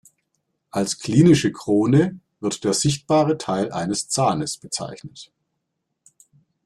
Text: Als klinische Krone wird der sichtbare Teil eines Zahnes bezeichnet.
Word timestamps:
Als 0.71 0.97
klinische 0.97 1.51
Krone 1.51 2.19
wird 2.39 2.63
der 2.63 2.73
sichtbare 2.73 3.37
Teil 3.37 3.71
eines 3.71 4.07
Zahnes 4.09 4.57
bezeichnet. 4.57 5.31